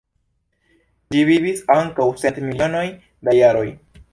[1.15, 2.85] Ĝi vivis antaŭ cent milionoj
[3.29, 3.67] da jaroj.